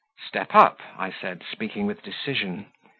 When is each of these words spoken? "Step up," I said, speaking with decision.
"Step 0.27 0.55
up," 0.55 0.81
I 0.97 1.11
said, 1.11 1.43
speaking 1.51 1.85
with 1.85 2.01
decision. 2.01 2.71